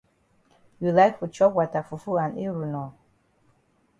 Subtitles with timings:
[0.79, 2.93] You like for chop wata fufu and eru nor?